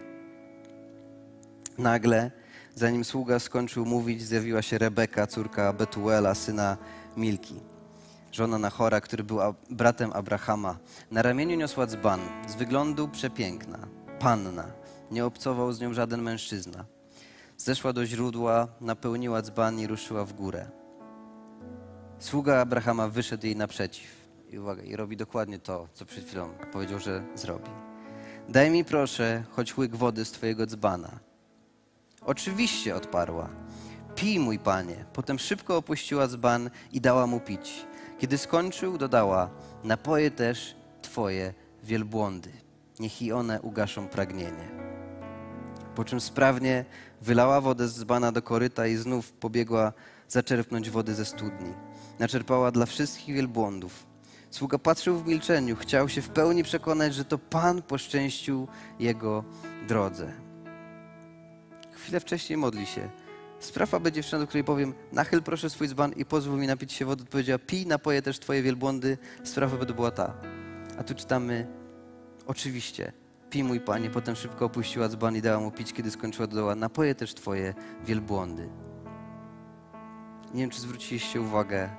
[1.77, 2.31] Nagle,
[2.75, 6.77] zanim sługa skończył mówić, zjawiła się Rebeka, córka Betuela, syna
[7.17, 7.61] Milki,
[8.31, 10.77] żona Nachora, który był bratem Abrahama.
[11.11, 13.87] Na ramieniu niosła dzban, z wyglądu przepiękna,
[14.19, 16.85] panna Nie obcował z nią żaden mężczyzna.
[17.57, 20.71] Zeszła do źródła, napełniła dzban i ruszyła w górę.
[22.19, 24.27] Sługa Abrahama wyszedł jej naprzeciw.
[24.49, 27.69] I uwaga, i robi dokładnie to, co przed chwilą powiedział, że zrobi.
[28.49, 31.19] Daj mi proszę choć łyk wody z twojego dzbana.
[32.21, 33.49] Oczywiście, odparła.
[34.15, 35.05] Pij, mój panie.
[35.13, 37.85] Potem szybko opuściła dzban i dała mu pić.
[38.19, 39.49] Kiedy skończył, dodała:
[39.83, 42.51] Napoje też twoje wielbłądy.
[42.99, 44.96] Niech i one ugaszą pragnienie.
[45.97, 46.85] Po czym sprawnie
[47.21, 49.93] wylała wodę z dzbana do koryta i znów pobiegła
[50.27, 51.73] zaczerpnąć wody ze studni.
[52.19, 54.05] Naczerpała dla wszystkich wielbłądów.
[54.51, 58.67] Sługa patrzył w milczeniu, chciał się w pełni przekonać, że to Pan poszczęścił
[58.99, 59.43] jego
[59.87, 60.31] drodze.
[61.91, 63.09] Chwilę wcześniej modli się.
[63.59, 67.05] Spraw, aby dziewczyna, do której powiem, nachyl proszę swój dzban i pozwól mi napić się
[67.05, 70.33] wody, odpowiedziała, pij, napoje też twoje wielbłądy, spraw, aby to była ta.
[70.97, 71.67] A tu czytamy,
[72.47, 73.11] oczywiście,
[73.49, 77.15] pij mój panie, potem szybko opuściła dzban i dała mu pić, kiedy skończyła, dodała, napoje
[77.15, 77.73] też twoje
[78.05, 78.69] wielbłądy.
[80.53, 81.89] Nie wiem, czy zwróciliście uwagę,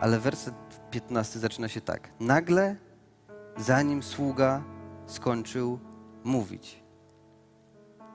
[0.00, 0.54] ale werset
[0.90, 2.10] 15 zaczyna się tak.
[2.20, 2.76] Nagle,
[3.56, 4.62] zanim sługa
[5.06, 5.78] skończył
[6.24, 6.82] mówić.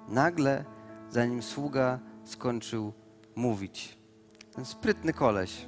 [0.08, 0.66] Nagle,
[1.10, 2.94] zanim sługa skończył
[3.36, 3.98] mówić.
[4.56, 5.66] Ten sprytny koleś,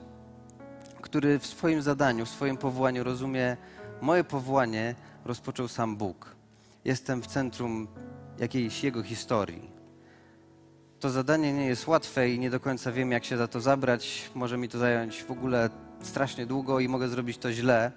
[1.02, 3.58] który w swoim zadaniu, w swoim powołaniu rozumie,
[4.02, 6.33] moje powołanie rozpoczął sam Bóg.
[6.86, 7.88] Jestem w centrum
[8.40, 9.72] jakiejś jego historii.
[11.00, 14.32] To zadanie nie jest łatwe i nie do końca wiem, jak się za to zabrać.
[14.36, 15.70] Może mi to zająć w ogóle
[16.02, 17.92] strasznie długo i mogę zrobić to źle,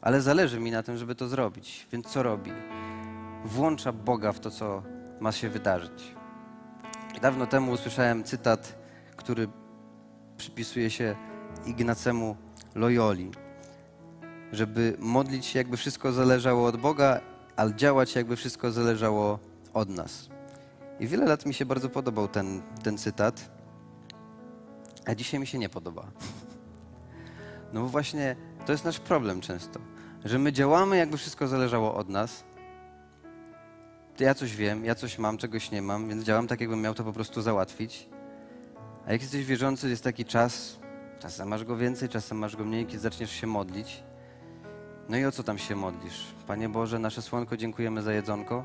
[0.00, 1.86] ale zależy mi na tym, żeby to zrobić.
[1.92, 2.50] Więc co robi?
[3.44, 4.82] Włącza Boga w to, co
[5.20, 6.14] ma się wydarzyć.
[7.22, 8.78] Dawno temu usłyszałem cytat,
[9.16, 9.48] który
[10.36, 11.16] przypisuje się
[11.66, 12.36] Ignacemu
[12.74, 13.30] Loyoli,
[14.52, 17.20] żeby modlić się, jakby wszystko zależało od Boga,
[17.56, 19.38] ale działać, jakby wszystko zależało
[19.74, 20.28] od nas.
[21.00, 23.50] I wiele lat mi się bardzo podobał ten, ten cytat,
[25.06, 26.06] a dzisiaj mi się nie podoba.
[27.72, 28.36] No bo właśnie
[28.66, 29.80] to jest nasz problem często,
[30.24, 32.44] że my działamy, jakby wszystko zależało od nas.
[34.18, 37.04] Ja coś wiem, ja coś mam, czegoś nie mam, więc działam tak, jakbym miał to
[37.04, 38.08] po prostu załatwić.
[39.06, 40.78] A jak jesteś wierzący, jest taki czas,
[41.18, 44.02] czasem masz go więcej, czasem masz go mniej, kiedy zaczniesz się modlić.
[45.08, 46.34] No i o co tam się modlisz?
[46.46, 48.64] Panie Boże, nasze słonko, dziękujemy za jedzonko.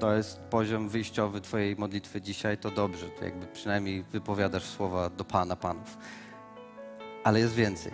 [0.00, 3.06] To jest poziom wyjściowy Twojej modlitwy dzisiaj, to dobrze.
[3.06, 5.98] To jakby przynajmniej wypowiadasz słowa do Pana Panów
[7.24, 7.92] ale jest więcej.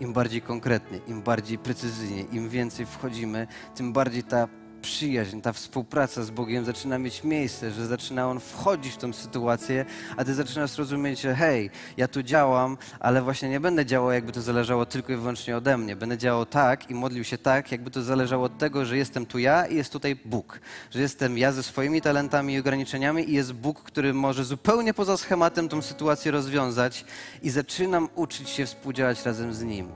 [0.00, 4.48] Im bardziej konkretnie, im bardziej precyzyjnie, im więcej wchodzimy, tym bardziej ta
[4.80, 9.84] przyjaźń, ta współpraca z Bogiem zaczyna mieć miejsce, że zaczyna On wchodzić w tą sytuację,
[10.16, 14.32] a Ty zaczynasz rozumieć, że hej, ja tu działam, ale właśnie nie będę działał, jakby
[14.32, 15.96] to zależało tylko i wyłącznie ode mnie.
[15.96, 19.38] Będę działał tak i modlił się tak, jakby to zależało od tego, że jestem tu
[19.38, 20.60] ja i jest tutaj Bóg.
[20.90, 25.16] Że jestem ja ze swoimi talentami i ograniczeniami i jest Bóg, który może zupełnie poza
[25.16, 27.04] schematem tą sytuację rozwiązać
[27.42, 29.88] i zaczynam uczyć się współdziałać razem z Nim.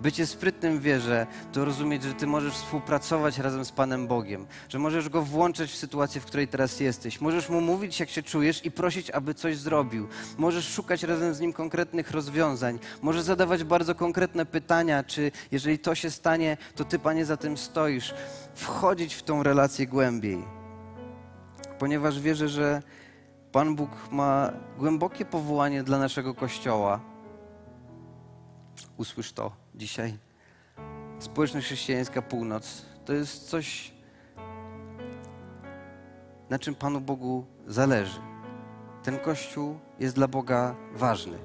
[0.00, 4.78] Bycie sprytnym w wierze to rozumieć, że Ty możesz współpracować razem z Panem Bogiem, że
[4.78, 7.20] możesz Go włączyć w sytuację, w której teraz jesteś.
[7.20, 10.08] Możesz Mu mówić, jak się czujesz i prosić, aby coś zrobił.
[10.38, 12.78] Możesz szukać razem z Nim konkretnych rozwiązań.
[13.02, 17.56] Możesz zadawać bardzo konkretne pytania, czy jeżeli to się stanie, to Ty, Panie, za tym
[17.56, 18.14] stoisz.
[18.54, 20.44] Wchodzić w tą relację głębiej.
[21.78, 22.82] Ponieważ wierzę, że
[23.52, 27.00] Pan Bóg ma głębokie powołanie dla naszego Kościoła.
[28.96, 30.18] Usłysz to dzisiaj.
[31.18, 33.92] Społeczność chrześcijańska północ to jest coś,
[36.50, 38.20] na czym Panu Bogu zależy.
[39.02, 41.38] Ten Kościół jest dla Boga ważny.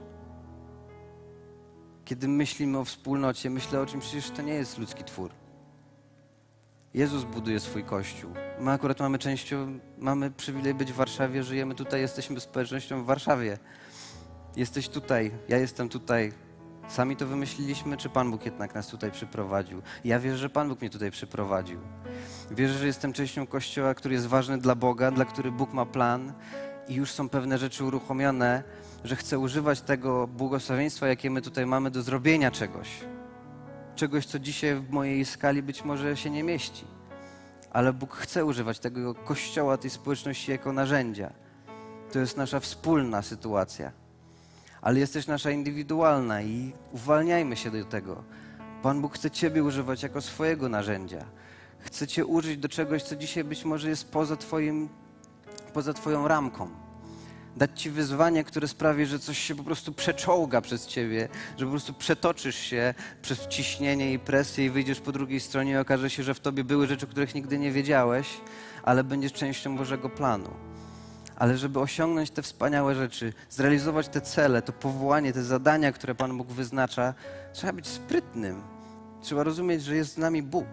[2.05, 5.31] Kiedy myślimy o wspólnocie, myślę o czym przecież to nie jest ludzki twór.
[6.93, 8.31] Jezus buduje swój Kościół.
[8.59, 13.57] My akurat mamy częścią, mamy przywilej być w Warszawie, żyjemy tutaj, jesteśmy społecznością w Warszawie.
[14.55, 16.33] Jesteś tutaj, ja jestem tutaj,
[16.87, 19.81] Sami to wymyśliliśmy, czy Pan Bóg jednak nas tutaj przyprowadził?
[20.05, 21.79] Ja wierzę, że Pan Bóg mnie tutaj przyprowadził.
[22.51, 26.33] Wierzę, że jestem częścią Kościoła, który jest ważny dla Boga, dla który Bóg ma plan
[26.87, 28.63] i już są pewne rzeczy uruchomione,
[29.03, 32.89] że chcę używać tego błogosławieństwa, jakie my tutaj mamy, do zrobienia czegoś.
[33.95, 36.85] Czegoś, co dzisiaj w mojej skali być może się nie mieści.
[37.71, 41.33] Ale Bóg chce używać tego Kościoła, tej społeczności jako narzędzia.
[42.11, 44.02] To jest nasza wspólna sytuacja
[44.83, 48.23] ale jest też nasza indywidualna i uwalniajmy się do tego.
[48.81, 51.25] Pan Bóg chce Ciebie używać jako swojego narzędzia.
[51.79, 54.89] Chce Cię użyć do czegoś, co dzisiaj być może jest poza, twoim,
[55.73, 56.69] poza Twoją ramką.
[57.57, 61.71] dać Ci wyzwanie, które sprawi, że coś się po prostu przeczołga przez Ciebie, że po
[61.71, 66.23] prostu przetoczysz się przez ciśnienie i presję i wyjdziesz po drugiej stronie i okaże się,
[66.23, 68.27] że w Tobie były rzeczy, których nigdy nie wiedziałeś,
[68.83, 70.49] ale będziesz częścią Bożego planu.
[71.35, 76.37] Ale żeby osiągnąć te wspaniałe rzeczy, zrealizować te cele, to powołanie, te zadania, które Pan
[76.37, 77.13] Bóg wyznacza,
[77.53, 78.61] trzeba być sprytnym.
[79.21, 80.67] Trzeba rozumieć, że jest z nami Bóg,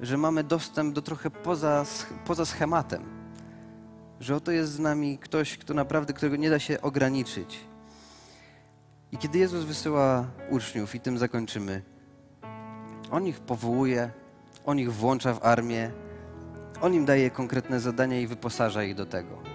[0.00, 1.84] że mamy dostęp do trochę poza,
[2.26, 3.04] poza schematem,
[4.20, 7.60] że oto jest z nami ktoś, kto naprawdę, którego nie da się ograniczyć.
[9.12, 11.82] I kiedy Jezus wysyła uczniów, i tym zakończymy,
[13.10, 14.10] On ich powołuje,
[14.66, 15.90] On ich włącza w armię,
[16.80, 19.53] On im daje konkretne zadania i wyposaża ich do tego.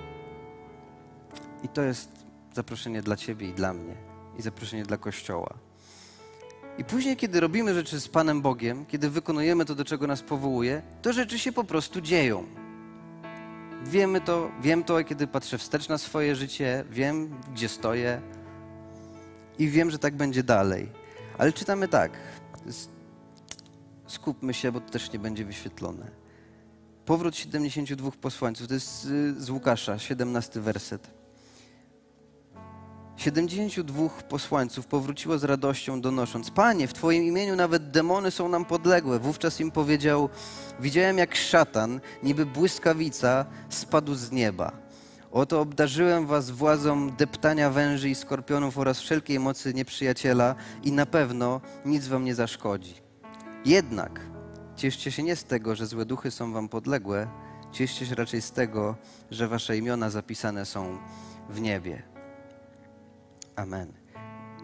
[1.63, 2.11] I to jest
[2.53, 3.95] zaproszenie dla Ciebie i dla mnie,
[4.37, 5.53] i zaproszenie dla Kościoła.
[6.77, 10.81] I później, kiedy robimy rzeczy z Panem Bogiem, kiedy wykonujemy to, do czego nas powołuje,
[11.01, 12.43] to rzeczy się po prostu dzieją.
[13.85, 18.21] Wiemy to, wiem to, kiedy patrzę wstecz na swoje życie, wiem, gdzie stoję
[19.59, 20.89] i wiem, że tak będzie dalej.
[21.37, 22.11] Ale czytamy tak.
[24.07, 26.11] Skupmy się, bo to też nie będzie wyświetlone.
[27.05, 29.01] Powrót 72 posłańców, to jest
[29.37, 31.18] z Łukasza, 17 werset.
[33.19, 39.19] 72 posłańców powróciło z radością, donosząc: Panie, w Twoim imieniu nawet demony są nam podległe.
[39.19, 40.29] Wówczas im powiedział:
[40.79, 44.71] Widziałem, jak szatan, niby błyskawica, spadł z nieba.
[45.31, 51.61] Oto obdarzyłem Was władzą deptania węży i skorpionów oraz wszelkiej mocy nieprzyjaciela, i na pewno
[51.85, 52.95] nic Wam nie zaszkodzi.
[53.65, 54.21] Jednak
[54.75, 57.27] cieszcie się nie z tego, że złe duchy są Wam podległe,
[57.71, 58.95] cieszcie się raczej z tego,
[59.31, 60.97] że Wasze imiona zapisane są
[61.49, 62.08] w niebie.
[63.59, 63.93] Amen.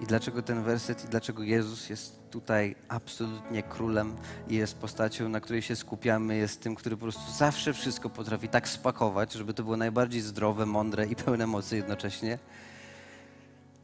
[0.02, 4.16] I dlaczego ten werset i dlaczego Jezus jest tutaj absolutnie królem
[4.48, 8.50] i jest postacią, na której się skupiamy, jest tym, który po prostu zawsze wszystko potrafi
[8.50, 12.40] tak spakować, żeby to było najbardziej zdrowe, mądre i pełne mocy jednocześnie.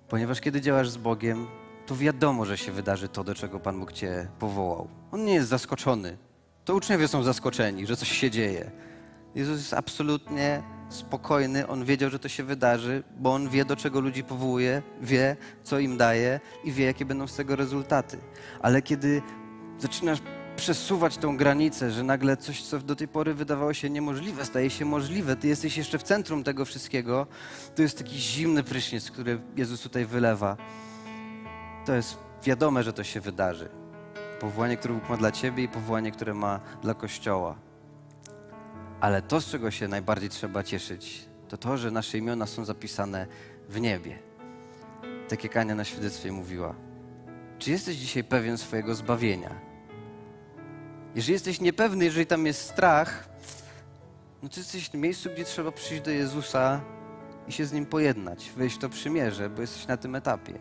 [0.09, 1.47] Ponieważ kiedy działasz z Bogiem,
[1.85, 4.87] to wiadomo, że się wydarzy to, do czego Pan Bóg Cię powołał.
[5.11, 6.17] On nie jest zaskoczony.
[6.65, 8.71] To uczniowie są zaskoczeni, że coś się dzieje.
[9.35, 13.99] Jezus jest absolutnie spokojny, on wiedział, że to się wydarzy, bo on wie, do czego
[13.99, 18.17] ludzi powołuje, wie, co im daje i wie, jakie będą z tego rezultaty.
[18.61, 19.21] Ale kiedy
[19.79, 20.19] zaczynasz
[20.55, 24.85] przesuwać tą granicę, że nagle coś, co do tej pory wydawało się niemożliwe, staje się
[24.85, 27.27] możliwe, ty jesteś jeszcze w centrum tego wszystkiego,
[27.75, 30.57] to jest taki zimny prysznic, który Jezus tutaj wylewa.
[31.85, 33.69] To jest wiadome, że to się wydarzy.
[34.39, 37.70] Powołanie, które Bóg ma dla ciebie i powołanie, które ma dla Kościoła.
[39.01, 43.27] Ale to, z czego się najbardziej trzeba cieszyć, to to, że nasze imiona są zapisane
[43.69, 44.19] w niebie.
[45.27, 46.75] Tak jak Ania na świadectwie mówiła.
[47.59, 49.59] Czy jesteś dzisiaj pewien swojego zbawienia?
[51.15, 53.29] Jeżeli jesteś niepewny, jeżeli tam jest strach,
[54.43, 56.81] no to jesteś w miejscu, gdzie trzeba przyjść do Jezusa
[57.47, 60.53] i się z Nim pojednać, wejść w to przymierze, bo jesteś na tym etapie.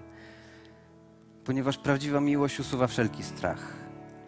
[1.44, 3.72] Ponieważ prawdziwa miłość usuwa wszelki strach,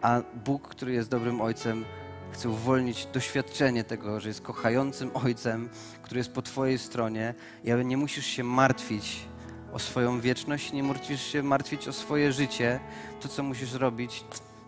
[0.02, 1.84] a Bóg, który jest dobrym Ojcem,
[2.32, 5.68] Chcę uwolnić doświadczenie tego, że jest kochającym Ojcem,
[6.02, 9.28] który jest po Twojej stronie i nie musisz się martwić
[9.72, 12.80] o swoją wieczność, nie musisz się martwić o swoje życie.
[13.20, 14.24] To, co musisz robić,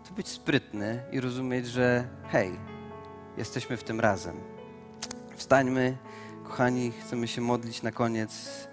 [0.09, 2.59] to być sprytny i rozumieć, że hej,
[3.37, 4.37] jesteśmy w tym razem.
[5.37, 5.97] Wstańmy,
[6.45, 8.69] kochani, chcemy się modlić na koniec.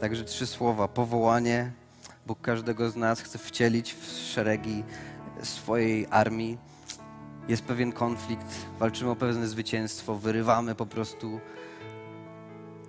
[0.00, 0.88] Także trzy słowa.
[0.88, 1.72] Powołanie.
[2.26, 4.84] Bóg każdego z nas chce wcielić w szeregi
[5.42, 6.58] swojej armii
[7.48, 11.40] jest pewien konflikt, walczymy o pewne zwycięstwo, wyrywamy po prostu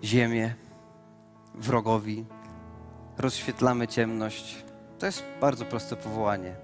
[0.04, 0.56] ziemię
[1.56, 2.26] wrogowi,
[3.18, 4.66] rozświetlamy ciemność.
[5.00, 6.56] To jest bardzo proste powołanie.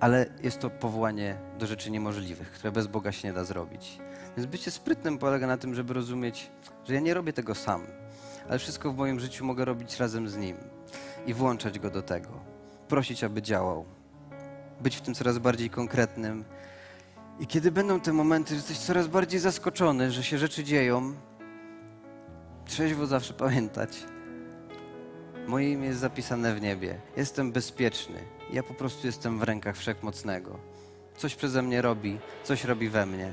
[0.00, 3.98] Ale jest to powołanie do rzeczy niemożliwych, które bez Boga się nie da zrobić.
[4.36, 6.50] Więc bycie sprytnym polega na tym, żeby rozumieć,
[6.88, 7.82] że ja nie robię tego sam,
[8.48, 10.56] ale wszystko w moim życiu mogę robić razem z Nim
[11.26, 12.28] i włączać Go do tego.
[12.88, 13.84] Prosić, aby działał
[14.84, 16.44] być w tym coraz bardziej konkretnym.
[17.40, 21.14] I kiedy będą te momenty, że jesteś coraz bardziej zaskoczony, że się rzeczy dzieją,
[22.66, 24.04] trzeźwo zawsze pamiętać.
[25.46, 27.00] Moje imię jest zapisane w niebie.
[27.16, 28.18] Jestem bezpieczny.
[28.52, 30.58] Ja po prostu jestem w rękach Wszechmocnego.
[31.16, 33.32] Coś przeze mnie robi, coś robi we mnie.